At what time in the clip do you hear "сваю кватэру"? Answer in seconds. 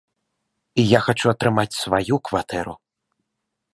1.83-2.73